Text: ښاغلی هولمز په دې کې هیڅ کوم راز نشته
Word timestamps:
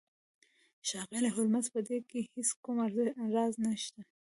ښاغلی 0.87 1.29
هولمز 1.35 1.65
په 1.73 1.79
دې 1.87 1.97
کې 2.09 2.19
هیڅ 2.33 2.49
کوم 2.63 2.77
راز 3.35 3.53
نشته 3.65 4.01